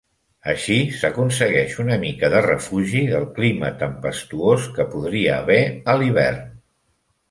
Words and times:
Així 0.53 0.77
s'aconsegueix 1.01 1.75
una 1.83 1.99
mica 2.05 2.31
de 2.37 2.41
refugi 2.47 3.05
del 3.13 3.29
clima 3.37 3.73
tempestuós 3.85 4.69
que 4.81 4.91
podria 4.99 5.39
haver 5.41 5.63
a 5.97 6.01
l'hivern. 6.03 6.47